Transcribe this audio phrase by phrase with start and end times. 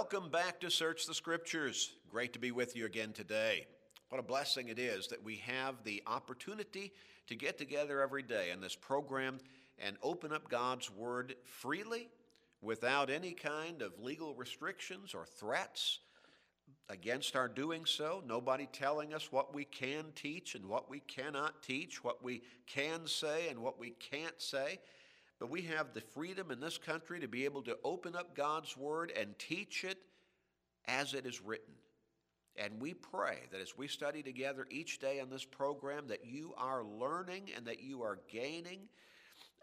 [0.00, 1.92] Welcome back to Search the Scriptures.
[2.10, 3.66] Great to be with you again today.
[4.08, 6.94] What a blessing it is that we have the opportunity
[7.26, 9.36] to get together every day in this program
[9.78, 12.08] and open up God's Word freely
[12.62, 15.98] without any kind of legal restrictions or threats
[16.88, 18.22] against our doing so.
[18.26, 23.06] Nobody telling us what we can teach and what we cannot teach, what we can
[23.06, 24.78] say and what we can't say.
[25.40, 28.76] But we have the freedom in this country to be able to open up God's
[28.76, 29.98] Word and teach it
[30.86, 31.74] as it is written.
[32.56, 36.52] And we pray that as we study together each day on this program, that you
[36.58, 38.80] are learning and that you are gaining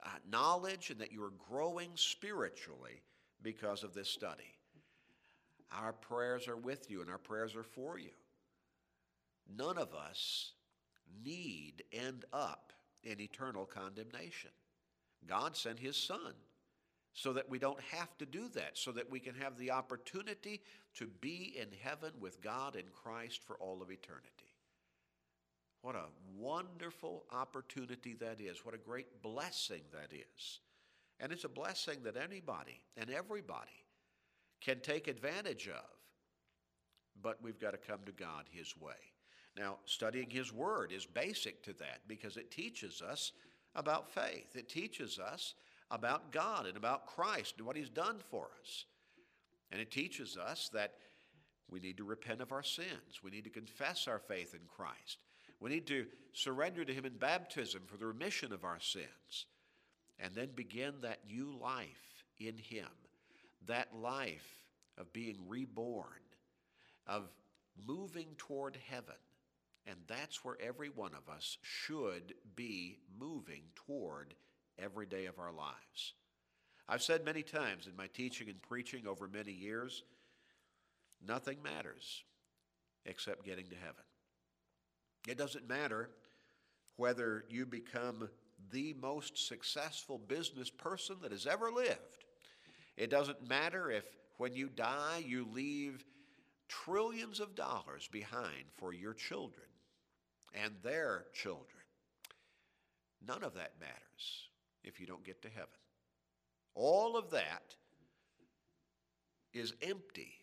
[0.03, 3.03] uh, knowledge and that you are growing spiritually
[3.43, 4.55] because of this study.
[5.71, 8.11] Our prayers are with you and our prayers are for you.
[9.55, 10.53] None of us
[11.23, 12.73] need end up
[13.03, 14.51] in eternal condemnation.
[15.25, 16.33] God sent His Son
[17.13, 20.61] so that we don't have to do that, so that we can have the opportunity
[20.93, 24.53] to be in heaven with God in Christ for all of eternity.
[25.81, 26.05] What a
[26.37, 28.65] wonderful opportunity that is.
[28.65, 30.59] What a great blessing that is.
[31.19, 33.85] And it's a blessing that anybody and everybody
[34.61, 35.85] can take advantage of.
[37.21, 38.93] But we've got to come to God His way.
[39.57, 43.31] Now, studying His Word is basic to that because it teaches us
[43.77, 44.55] about faith.
[44.55, 45.53] It teaches us
[45.89, 48.85] about God and about Christ and what He's done for us.
[49.71, 50.95] And it teaches us that
[51.69, 53.21] we need to repent of our sins.
[53.23, 55.19] We need to confess our faith in Christ.
[55.59, 59.45] We need to surrender to Him in baptism for the remission of our sins.
[60.19, 62.87] And then begin that new life in Him,
[63.67, 64.59] that life
[64.97, 66.05] of being reborn,
[67.05, 67.29] of
[67.85, 69.15] moving toward heaven.
[69.87, 74.33] And that's where every one of us should be moving toward
[74.77, 76.13] every day of our lives.
[76.89, 80.03] I've said many times in my teaching and preaching over many years
[81.25, 82.23] nothing matters
[83.05, 84.03] except getting to heaven.
[85.27, 86.09] It doesn't matter
[86.97, 88.29] whether you become
[88.71, 92.25] the most successful business person that has ever lived.
[92.97, 94.05] It doesn't matter if
[94.37, 96.03] when you die you leave
[96.67, 99.67] trillions of dollars behind for your children
[100.63, 101.65] and their children.
[103.25, 104.49] None of that matters
[104.83, 105.67] if you don't get to heaven.
[106.75, 107.75] All of that
[109.53, 110.33] is empty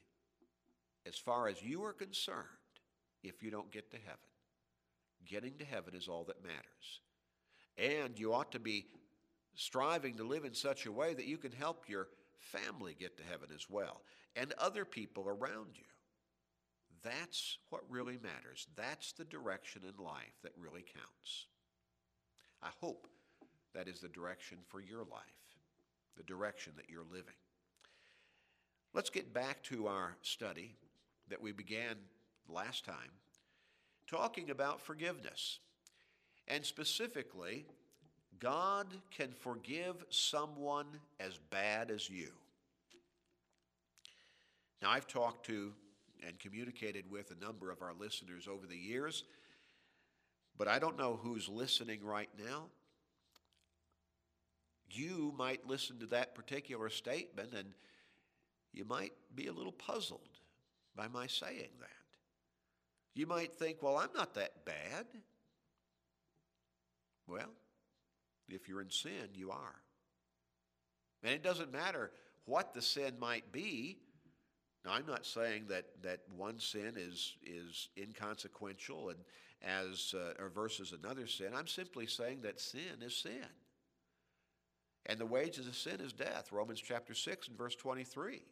[1.06, 2.44] as far as you are concerned
[3.22, 4.18] if you don't get to heaven.
[5.26, 7.00] Getting to heaven is all that matters.
[7.78, 8.86] And you ought to be
[9.54, 12.08] striving to live in such a way that you can help your
[12.38, 14.02] family get to heaven as well
[14.36, 15.84] and other people around you.
[17.04, 18.66] That's what really matters.
[18.76, 21.46] That's the direction in life that really counts.
[22.62, 23.06] I hope
[23.74, 25.58] that is the direction for your life,
[26.16, 27.34] the direction that you're living.
[28.94, 30.74] Let's get back to our study
[31.28, 31.96] that we began
[32.48, 33.10] last time,
[34.06, 35.58] talking about forgiveness.
[36.48, 37.66] And specifically,
[38.38, 40.86] God can forgive someone
[41.18, 42.30] as bad as you.
[44.80, 45.72] Now, I've talked to
[46.26, 49.24] and communicated with a number of our listeners over the years,
[50.56, 52.66] but I don't know who's listening right now.
[54.90, 57.74] You might listen to that particular statement and
[58.72, 60.28] you might be a little puzzled
[60.94, 61.88] by my saying that.
[63.14, 65.06] You might think, well, I'm not that bad.
[67.26, 67.50] Well,
[68.48, 69.74] if you're in sin, you are.
[71.22, 72.10] And it doesn't matter
[72.44, 73.98] what the sin might be,
[74.84, 79.18] now, I'm not saying that, that one sin is, is inconsequential and
[79.66, 81.48] as uh, or versus another sin.
[81.54, 83.46] I'm simply saying that sin is sin.
[85.06, 88.42] And the wages of sin is death, Romans chapter 6 and verse 23.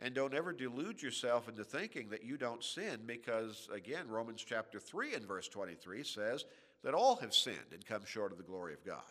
[0.00, 4.80] And don't ever delude yourself into thinking that you don't sin because, again, Romans chapter
[4.80, 6.44] 3 and verse 23 says
[6.82, 9.02] that all have sinned and come short of the glory of God.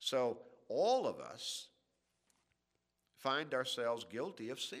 [0.00, 1.68] So, all of us
[3.24, 4.78] find ourselves guilty of sin.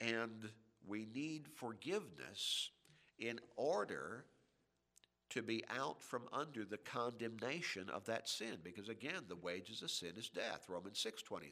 [0.00, 0.48] And
[0.88, 2.70] we need forgiveness
[3.18, 4.24] in order
[5.30, 8.56] to be out from under the condemnation of that sin.
[8.64, 11.50] Because again the wages of sin is death romans 6.23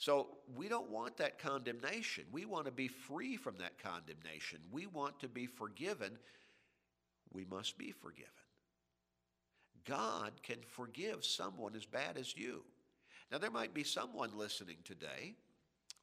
[0.00, 2.24] so we don't want that condemnation.
[2.32, 4.60] We want to be free from that condemnation.
[4.72, 6.12] We want to be forgiven.
[7.34, 8.30] We must be forgiven.
[9.86, 12.64] God can forgive someone as bad as you
[13.30, 15.34] now, there might be someone listening today,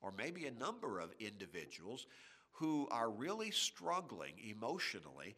[0.01, 2.07] or maybe a number of individuals,
[2.53, 5.35] who are really struggling emotionally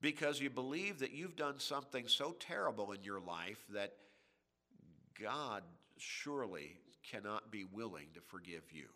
[0.00, 3.94] because you believe that you've done something so terrible in your life that
[5.20, 5.62] God
[5.96, 6.76] surely
[7.08, 8.86] cannot be willing to forgive you.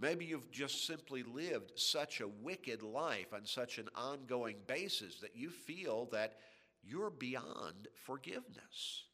[0.00, 5.36] Maybe you've just simply lived such a wicked life on such an ongoing basis that
[5.36, 6.36] you feel that
[6.82, 9.07] you're beyond forgiveness.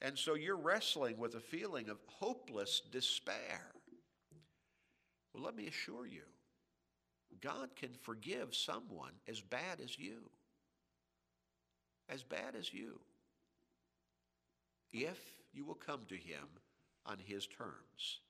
[0.00, 3.72] And so you're wrestling with a feeling of hopeless despair.
[5.34, 6.22] Well, let me assure you,
[7.40, 10.30] God can forgive someone as bad as you.
[12.08, 13.00] As bad as you.
[14.92, 15.18] If
[15.52, 16.46] you will come to Him
[17.04, 18.20] on His terms.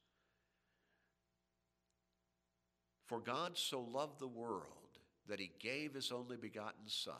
[3.07, 4.99] For God so loved the world
[5.29, 7.15] that He gave His only begotten Son,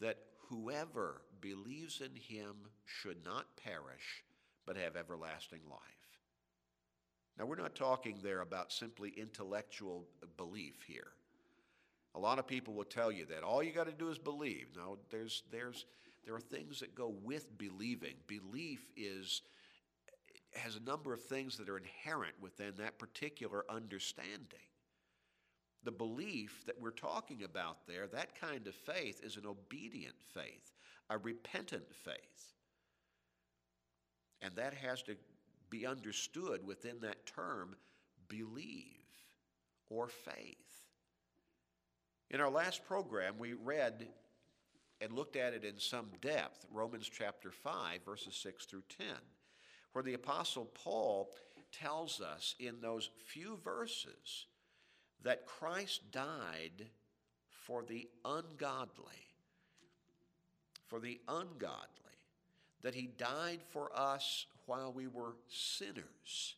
[0.00, 0.18] that
[0.48, 2.54] whoever believes in Him
[2.84, 4.24] should not perish,
[4.66, 5.80] but have everlasting life.
[7.38, 10.06] Now, we're not talking there about simply intellectual
[10.36, 11.12] belief here.
[12.14, 14.66] A lot of people will tell you that all you got to do is believe.
[14.76, 15.86] No, there's, there's,
[16.26, 18.14] there are things that go with believing.
[18.26, 19.42] Belief is
[20.54, 24.66] has a number of things that are inherent within that particular understanding.
[25.84, 30.72] The belief that we're talking about there, that kind of faith, is an obedient faith,
[31.10, 32.54] a repentant faith.
[34.40, 35.16] And that has to
[35.68, 37.76] be understood within that term
[38.28, 38.94] believe
[39.90, 40.56] or faith.
[42.30, 44.08] In our last program, we read
[45.00, 49.06] and looked at it in some depth Romans chapter 5, verses 6 through 10,
[49.92, 51.30] where the Apostle Paul
[51.72, 54.46] tells us in those few verses
[55.22, 56.86] that Christ died
[57.48, 59.29] for the ungodly.
[60.90, 61.86] For the ungodly.
[62.82, 66.56] That he died for us while we were sinners,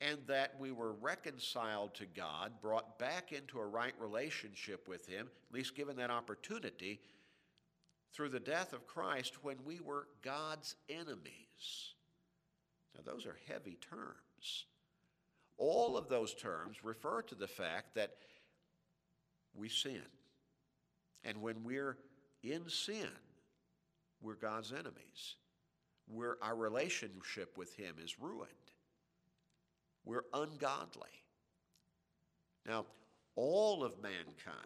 [0.00, 5.28] and that we were reconciled to God, brought back into a right relationship with Him,
[5.48, 7.00] at least given that opportunity,
[8.12, 11.94] through the death of Christ when we were God's enemies.
[12.94, 14.66] Now, those are heavy terms.
[15.56, 18.16] All of those terms refer to the fact that
[19.54, 20.02] we sin.
[21.24, 21.96] And when we're
[22.42, 23.08] in sin,
[24.20, 25.36] we're God's enemies
[26.06, 28.48] where our relationship with Him is ruined.
[30.04, 31.10] We're ungodly.
[32.66, 32.86] Now,
[33.36, 34.56] all of mankind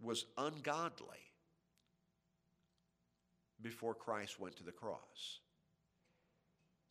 [0.00, 1.18] was ungodly
[3.62, 5.38] before Christ went to the cross.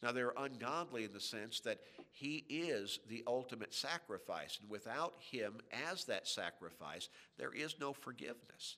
[0.02, 1.80] Now, they're ungodly in the sense that
[2.12, 5.58] He is the ultimate sacrifice, and without Him
[5.90, 8.78] as that sacrifice, there is no forgiveness.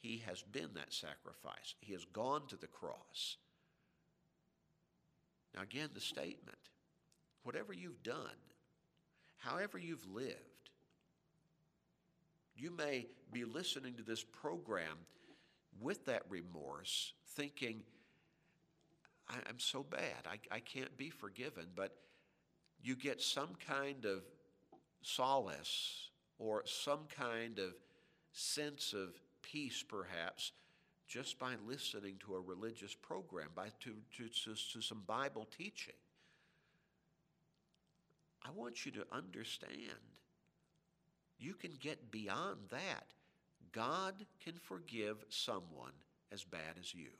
[0.00, 1.74] He has been that sacrifice.
[1.80, 3.36] He has gone to the cross.
[5.54, 6.58] Now, again, the statement
[7.42, 8.36] whatever you've done,
[9.38, 10.36] however you've lived,
[12.54, 14.98] you may be listening to this program
[15.80, 17.82] with that remorse, thinking,
[19.28, 21.96] I'm so bad, I, I can't be forgiven, but
[22.82, 24.22] you get some kind of
[25.02, 27.74] solace or some kind of
[28.32, 29.14] sense of
[29.50, 30.52] peace, perhaps,
[31.06, 35.94] just by listening to a religious program, by to, to, to, to some Bible teaching.
[38.44, 39.72] I want you to understand
[41.38, 43.04] you can get beyond that.
[43.72, 45.92] God can forgive someone
[46.32, 47.10] as bad as you.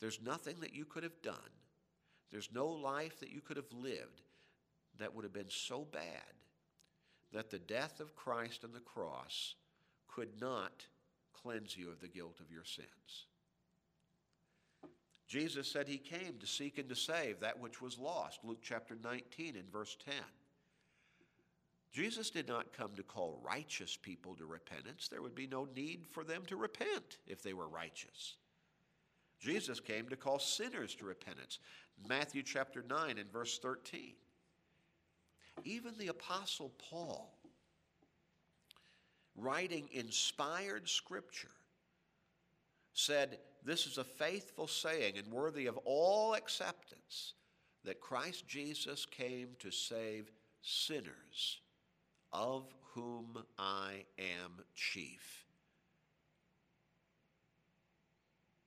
[0.00, 1.34] There's nothing that you could have done,
[2.30, 4.22] there's no life that you could have lived
[4.98, 6.02] that would have been so bad
[7.32, 9.54] that the death of Christ on the cross
[10.08, 10.86] could not
[11.42, 13.26] cleanse you of the guilt of your sins.
[15.26, 18.40] Jesus said he came to seek and to save that which was lost.
[18.44, 20.14] Luke chapter 19 and verse 10.
[21.92, 25.08] Jesus did not come to call righteous people to repentance.
[25.08, 28.36] There would be no need for them to repent if they were righteous.
[29.40, 31.58] Jesus came to call sinners to repentance.
[32.08, 34.12] Matthew chapter 9 and verse 13.
[35.64, 37.35] Even the Apostle Paul
[39.36, 41.48] writing inspired scripture,
[42.92, 47.34] said, This is a faithful saying and worthy of all acceptance
[47.84, 50.30] that Christ Jesus came to save
[50.62, 51.60] sinners,
[52.32, 52.64] of
[52.94, 55.44] whom I am chief.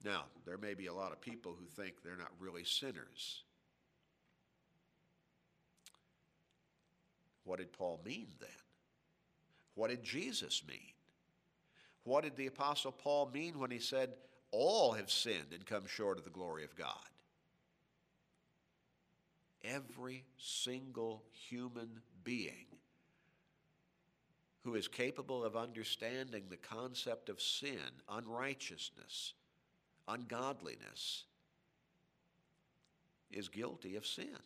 [0.04, 3.44] Now, there may be a lot of people who think they're not really sinners.
[7.44, 8.50] What did Paul mean then?
[9.76, 10.94] What did Jesus mean?
[12.04, 14.14] What did the Apostle Paul mean when he said,
[14.52, 16.94] All have sinned and come short of the glory of God?
[19.64, 22.66] Every single human being
[24.62, 29.34] who is capable of understanding the concept of sin, unrighteousness,
[30.08, 31.26] ungodliness,
[33.32, 34.38] is guilty of sin.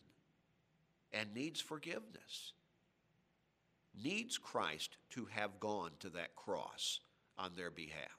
[1.14, 2.52] and needs forgiveness,
[4.02, 7.00] needs Christ to have gone to that cross
[7.38, 8.18] on their behalf.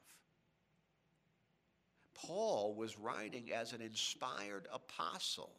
[2.14, 5.54] Paul was writing as an inspired apostle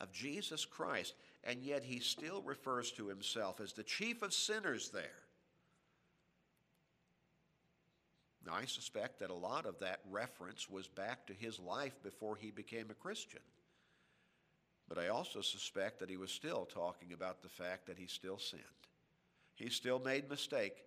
[0.00, 4.90] of Jesus Christ, and yet he still refers to himself as the chief of sinners
[4.90, 5.22] there.
[8.46, 12.36] Now, I suspect that a lot of that reference was back to his life before
[12.36, 13.40] he became a Christian.
[14.90, 18.38] But I also suspect that he was still talking about the fact that he still
[18.38, 18.62] sinned.
[19.54, 20.84] He still made mistake,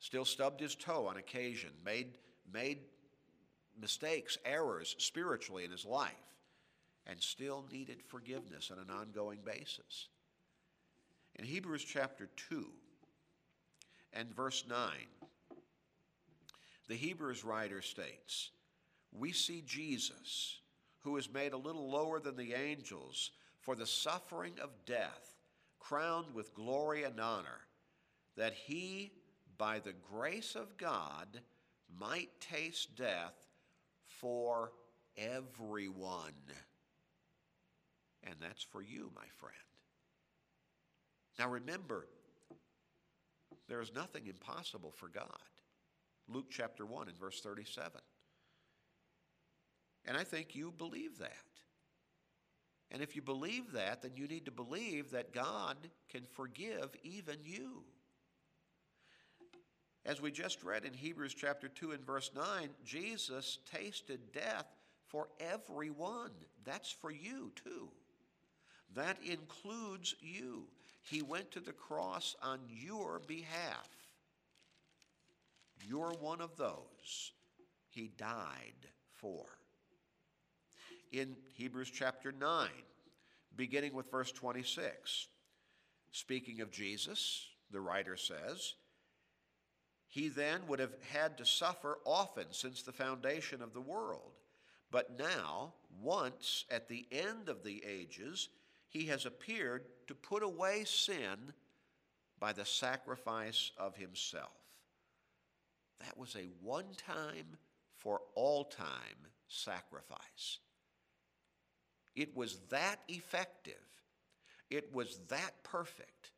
[0.00, 2.18] still stubbed his toe on occasion, made,
[2.52, 2.80] made
[3.80, 6.10] mistakes, errors spiritually in his life,
[7.06, 10.08] and still needed forgiveness on an ongoing basis.
[11.36, 12.66] In Hebrews chapter 2
[14.14, 14.78] and verse 9,
[16.88, 18.50] the Hebrews writer states,
[19.12, 20.58] We see Jesus,
[21.02, 23.30] who is made a little lower than the angels
[23.64, 25.34] for the suffering of death,
[25.80, 27.66] crowned with glory and honor,
[28.36, 29.10] that he,
[29.56, 31.40] by the grace of God,
[31.98, 33.34] might taste death
[34.04, 34.72] for
[35.16, 36.34] everyone.
[38.24, 39.54] And that's for you, my friend.
[41.38, 42.06] Now remember,
[43.66, 45.26] there is nothing impossible for God.
[46.28, 47.92] Luke chapter 1 and verse 37.
[50.04, 51.53] And I think you believe that.
[52.90, 55.76] And if you believe that, then you need to believe that God
[56.08, 57.82] can forgive even you.
[60.06, 64.66] As we just read in Hebrews chapter 2 and verse 9, Jesus tasted death
[65.06, 66.30] for everyone.
[66.64, 67.88] That's for you too.
[68.94, 70.64] That includes you.
[71.02, 73.88] He went to the cross on your behalf.
[75.88, 77.32] You're one of those
[77.90, 79.44] he died for.
[81.14, 82.68] In Hebrews chapter 9,
[83.54, 85.28] beginning with verse 26,
[86.10, 88.74] speaking of Jesus, the writer says,
[90.08, 94.32] he then would have had to suffer often since the foundation of the world.
[94.90, 98.48] But now, once at the end of the ages,
[98.88, 101.52] he has appeared to put away sin
[102.40, 104.50] by the sacrifice of himself.
[106.00, 107.56] That was a one time
[107.98, 110.58] for all time sacrifice.
[112.14, 113.74] It was that effective,
[114.70, 116.30] it was that perfect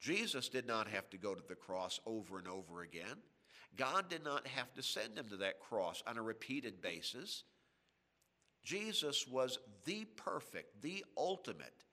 [0.00, 3.16] Jesus did not have to go to the cross over and over again.
[3.76, 7.44] God did not have to send him to that cross on a repeated basis.
[8.64, 11.84] Jesus was the perfect, the ultimate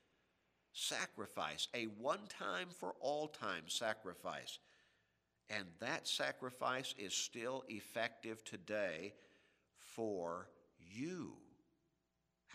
[0.73, 4.59] sacrifice, a one time for all time sacrifice.
[5.49, 9.13] And that sacrifice is still effective today
[9.77, 11.33] for you.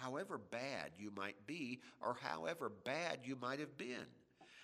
[0.00, 4.06] However bad you might be, or however bad you might have been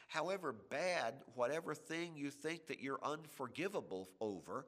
[0.09, 4.67] however bad, whatever thing you think that you're unforgivable over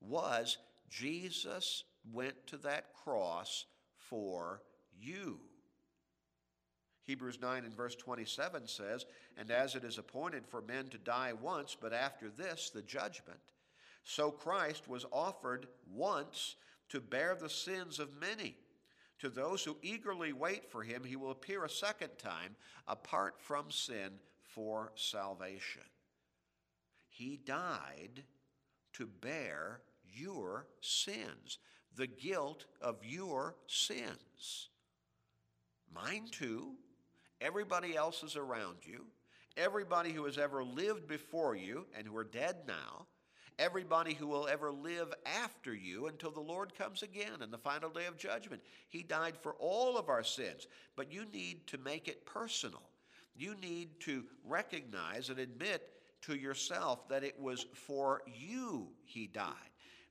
[0.00, 0.58] was,
[0.90, 4.62] Jesus went to that cross for
[4.98, 5.40] you.
[7.04, 9.04] Hebrews 9 and verse 27 says,
[9.36, 13.38] And as it is appointed for men to die once, but after this the judgment,
[14.04, 16.56] so Christ was offered once
[16.90, 18.56] to bear the sins of many.
[19.20, 22.56] To those who eagerly wait for him, he will appear a second time,
[22.86, 24.10] apart from sin,
[24.42, 25.82] for salvation.
[27.08, 28.24] He died
[28.94, 29.80] to bear
[30.12, 31.58] your sins,
[31.96, 34.68] the guilt of your sins.
[35.92, 36.74] Mine too,
[37.40, 39.06] everybody else's around you,
[39.56, 43.06] everybody who has ever lived before you and who are dead now,
[43.58, 47.90] everybody who will ever live after you until the Lord comes again in the final
[47.90, 48.62] day of judgment.
[48.88, 52.82] He died for all of our sins, but you need to make it personal.
[53.36, 55.90] You need to recognize and admit
[56.22, 59.52] to yourself that it was for you he died.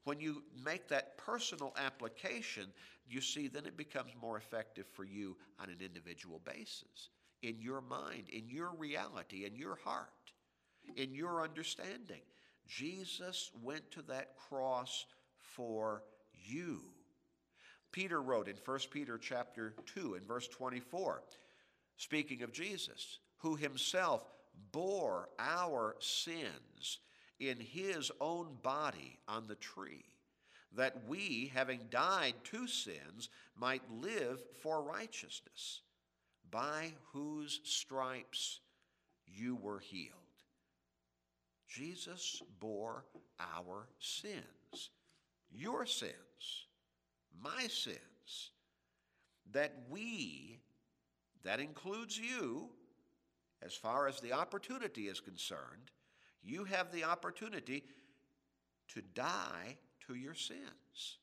[0.04, 2.68] When you make that personal application,
[3.08, 7.10] you see, then it becomes more effective for you on an individual basis,
[7.42, 10.10] in your mind, in your reality, in your heart,
[10.96, 12.22] in your understanding.
[12.68, 15.06] Jesus went to that cross
[15.38, 16.04] for
[16.46, 16.82] you.
[17.92, 21.22] Peter wrote in 1 Peter chapter 2 and verse 24,
[21.98, 24.26] Speaking of Jesus, who himself
[24.72, 27.00] bore our sins
[27.40, 30.06] in his own body on the tree,
[30.76, 35.82] that we, having died to sins, might live for righteousness,
[36.50, 38.60] by whose stripes
[39.28, 40.23] you were healed.
[41.74, 43.04] Jesus bore
[43.40, 44.92] our sins,
[45.52, 46.68] your sins,
[47.42, 48.52] my sins,
[49.52, 50.60] that we
[51.44, 52.70] That includes you.
[53.62, 55.92] As far as the opportunity is concerned,
[56.44, 57.84] you have the opportunity
[58.90, 59.78] to die
[60.08, 61.18] to your sins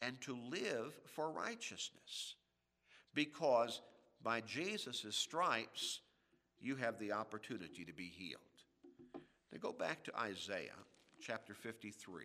[0.00, 2.36] and to live for righteousness.
[3.12, 3.82] Because
[4.22, 6.00] by Jesus' stripes,
[6.60, 8.40] you have the opportunity to be healed.
[9.52, 10.78] Now go back to Isaiah
[11.20, 12.24] chapter 53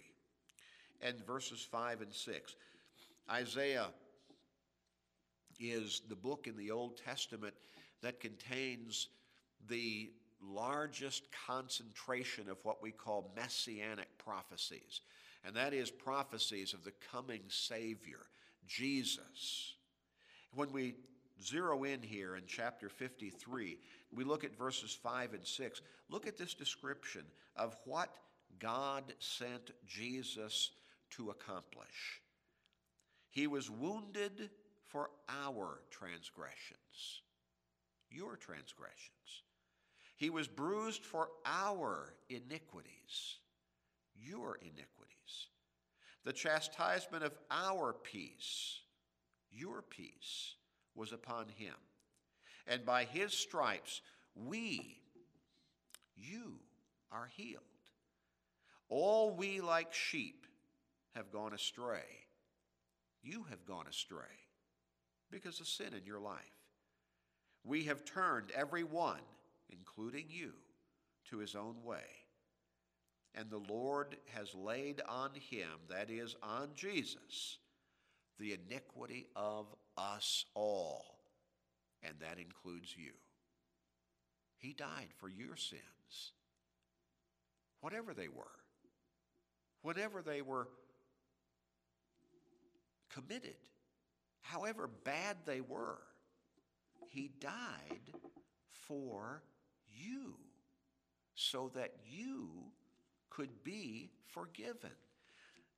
[1.02, 2.56] and verses 5 and 6.
[3.32, 3.88] Isaiah
[5.60, 7.54] is the book in the Old Testament
[8.02, 9.08] that contains
[9.70, 10.12] the
[10.42, 15.02] largest concentration of what we call messianic prophecies,
[15.46, 18.20] and that is prophecies of the coming Savior,
[18.68, 19.76] Jesus.
[20.54, 20.96] When we
[21.42, 23.78] zero in here in chapter 53,
[24.12, 25.82] we look at verses 5 and 6.
[26.10, 27.24] Look at this description
[27.56, 28.18] of what
[28.60, 30.72] God sent Jesus
[31.12, 32.22] to accomplish.
[33.30, 34.50] He was wounded
[34.84, 37.22] for our transgressions,
[38.12, 39.10] your transgressions.
[40.16, 43.38] He was bruised for our iniquities,
[44.16, 45.48] your iniquities.
[46.24, 48.80] The chastisement of our peace,
[49.52, 50.56] your peace,
[50.96, 51.76] was upon him.
[52.68, 54.02] And by his stripes,
[54.36, 54.98] we,
[56.16, 56.60] you,
[57.12, 57.64] are healed.
[58.90, 60.46] All we like sheep
[61.16, 62.04] have gone astray.
[63.22, 64.20] You have gone astray
[65.32, 66.40] because of sin in your life.
[67.64, 69.22] We have turned every one,
[69.70, 70.54] including you,
[71.30, 72.04] to his own way.
[73.36, 77.58] And the Lord has laid on him, that is, on Jesus,
[78.40, 81.20] the iniquity of us all,
[82.02, 83.12] and that includes you.
[84.58, 86.32] He died for your sins,
[87.82, 88.60] whatever they were,
[89.82, 90.68] whatever they were
[93.10, 93.58] committed,
[94.42, 96.00] however bad they were.
[97.10, 98.14] He died
[98.72, 99.44] for
[99.92, 100.36] you
[101.36, 102.50] so that you
[103.30, 104.92] could be forgiven,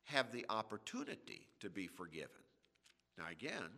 [0.04, 2.45] have the opportunity to be forgiven.
[3.18, 3.70] Now, again,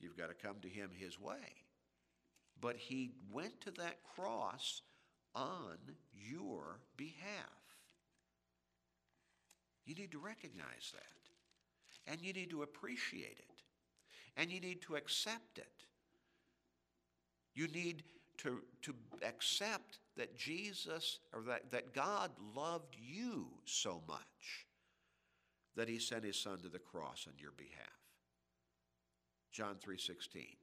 [0.00, 1.64] you've got to come to Him His way.
[2.60, 4.82] But He went to that cross
[5.34, 5.78] on
[6.12, 7.62] your behalf.
[9.86, 12.10] You need to recognize that.
[12.12, 13.62] And you need to appreciate it.
[14.36, 15.86] And you need to accept it.
[17.54, 18.02] You need
[18.38, 18.94] to, to
[19.26, 24.66] accept that Jesus, or that, that God loved you so much
[25.76, 28.01] that he sent his son to the cross on your behalf.
[29.52, 30.56] John 3:16.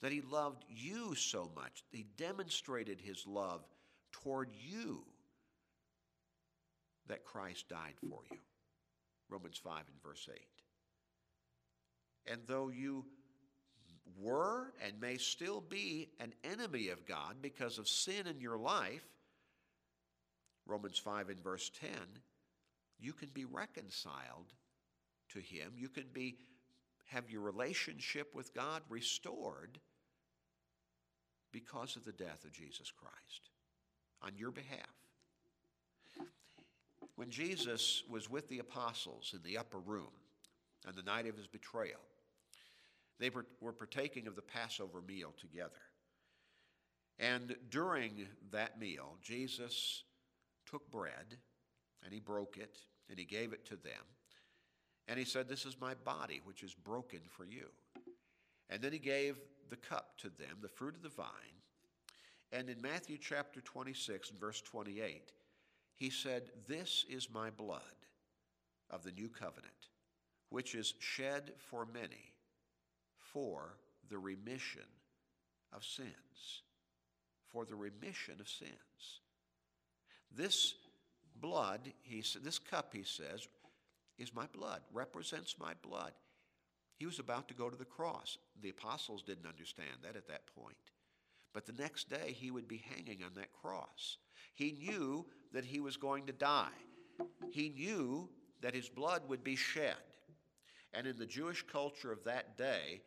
[0.00, 3.66] That he loved you so much, he demonstrated his love
[4.12, 5.04] toward you
[7.06, 8.38] that Christ died for you.
[9.28, 10.40] Romans 5 and verse 8.
[12.26, 13.04] And though you
[14.18, 19.06] were and may still be an enemy of God because of sin in your life,
[20.66, 21.90] Romans 5 and verse 10,
[22.98, 24.52] you can be reconciled
[25.30, 25.72] to Him.
[25.76, 26.38] You can be
[27.10, 29.78] have your relationship with God restored
[31.52, 33.50] because of the death of Jesus Christ
[34.22, 34.78] on your behalf.
[37.16, 40.12] When Jesus was with the apostles in the upper room
[40.86, 42.00] on the night of his betrayal,
[43.18, 45.72] they were partaking of the Passover meal together.
[47.18, 50.04] And during that meal, Jesus
[50.64, 51.36] took bread
[52.02, 52.78] and he broke it
[53.10, 54.04] and he gave it to them.
[55.10, 57.66] And he said, This is my body, which is broken for you.
[58.70, 59.36] And then he gave
[59.68, 61.26] the cup to them, the fruit of the vine.
[62.52, 65.32] And in Matthew chapter 26 and verse 28,
[65.96, 67.80] he said, This is my blood
[68.88, 69.88] of the new covenant,
[70.48, 72.32] which is shed for many
[73.18, 73.74] for
[74.10, 74.86] the remission
[75.72, 76.62] of sins.
[77.48, 79.20] For the remission of sins.
[80.32, 80.74] This
[81.40, 83.48] blood, he, this cup, he says,
[84.20, 86.12] is my blood, represents my blood.
[86.96, 88.36] He was about to go to the cross.
[88.60, 90.76] The apostles didn't understand that at that point.
[91.54, 94.18] But the next day, he would be hanging on that cross.
[94.54, 96.68] He knew that he was going to die.
[97.50, 98.28] He knew
[98.60, 99.96] that his blood would be shed.
[100.92, 103.00] And in the Jewish culture of that day,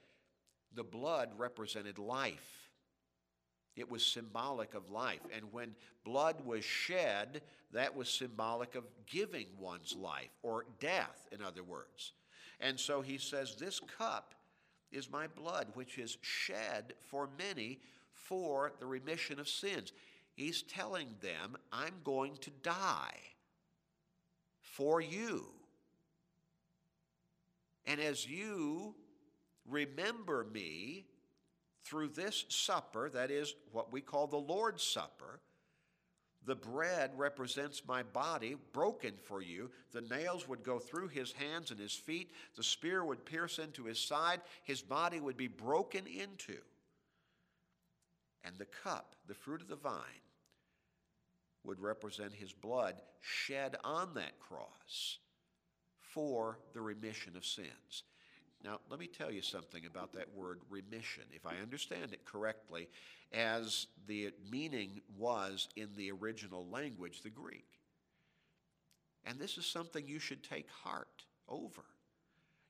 [0.74, 2.63] the blood represented life.
[3.76, 5.22] It was symbolic of life.
[5.36, 11.42] And when blood was shed, that was symbolic of giving one's life, or death, in
[11.42, 12.12] other words.
[12.60, 14.36] And so he says, This cup
[14.92, 17.80] is my blood, which is shed for many
[18.12, 19.92] for the remission of sins.
[20.36, 23.18] He's telling them, I'm going to die
[24.62, 25.46] for you.
[27.86, 28.96] And as you
[29.68, 31.06] remember me,
[31.94, 35.40] through this supper, that is what we call the Lord's Supper,
[36.44, 39.70] the bread represents my body broken for you.
[39.92, 42.32] The nails would go through his hands and his feet.
[42.56, 44.42] The spear would pierce into his side.
[44.64, 46.58] His body would be broken into.
[48.44, 50.02] And the cup, the fruit of the vine,
[51.64, 55.20] would represent his blood shed on that cross
[56.02, 58.04] for the remission of sins.
[58.64, 61.24] Now, let me tell you something about that word remission.
[61.32, 62.88] If I understand it correctly,
[63.34, 67.68] as the meaning was in the original language, the Greek.
[69.26, 71.84] And this is something you should take heart over.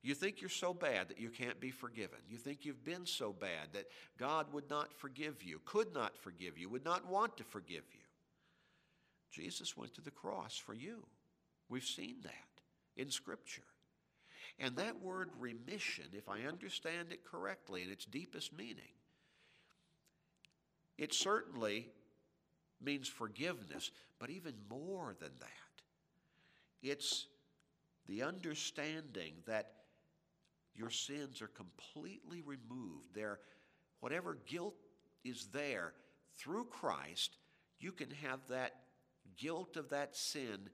[0.02, 2.20] You think you're so bad that you can't be forgiven.
[2.28, 6.58] You think you've been so bad that God would not forgive you, could not forgive
[6.58, 8.00] you, would not want to forgive you.
[9.32, 11.06] Jesus went to the cross for you.
[11.70, 13.64] We've seen that in Scripture.
[14.60, 18.94] And that word remission, if I understand it correctly in its deepest meaning,
[20.98, 21.90] it certainly
[22.82, 25.84] means forgiveness, but even more than that.
[26.82, 27.28] It's
[28.08, 29.72] the understanding that
[30.76, 33.08] your sins are completely removed.
[33.14, 33.40] They're,
[34.02, 34.76] whatever guilt
[35.24, 35.94] is there,
[36.36, 37.38] through Christ,
[37.80, 38.74] you can have that
[39.38, 40.70] guilt of that sin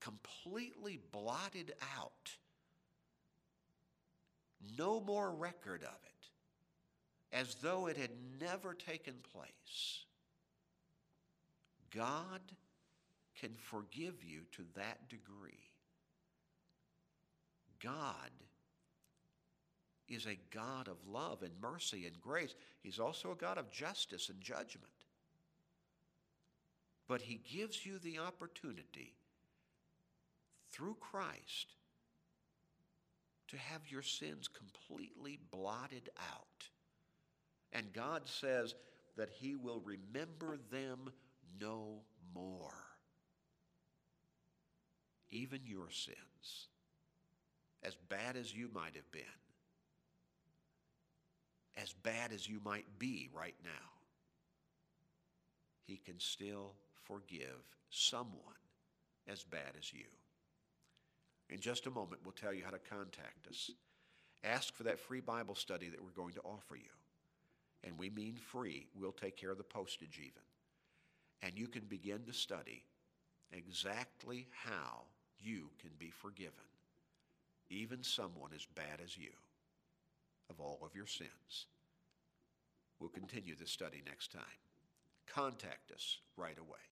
[0.00, 2.36] completely blotted out
[4.76, 10.04] no more record of it, as though it had never taken place.
[11.94, 12.40] God
[13.40, 15.70] can forgive you to that degree.
[17.82, 18.30] God
[20.08, 22.54] is a God of love and mercy and grace.
[22.82, 24.92] He's also a God of justice and judgment.
[27.08, 29.14] But He gives you the opportunity
[30.70, 31.74] through Christ
[33.50, 36.68] to have your sins completely blotted out.
[37.72, 38.74] And God says
[39.16, 41.10] that He will remember them
[41.60, 42.00] no
[42.34, 42.74] more.
[45.32, 46.68] Even your sins,
[47.82, 49.22] as bad as you might have been,
[51.76, 53.90] as bad as you might be right now,
[55.86, 58.36] He can still forgive someone
[59.28, 60.06] as bad as you.
[61.50, 63.70] In just a moment, we'll tell you how to contact us.
[64.44, 66.90] Ask for that free Bible study that we're going to offer you.
[67.84, 68.86] And we mean free.
[68.94, 70.42] We'll take care of the postage even.
[71.42, 72.84] And you can begin to study
[73.52, 75.02] exactly how
[75.38, 76.52] you can be forgiven,
[77.68, 79.30] even someone as bad as you,
[80.50, 81.66] of all of your sins.
[83.00, 84.42] We'll continue this study next time.
[85.26, 86.80] Contact us right away.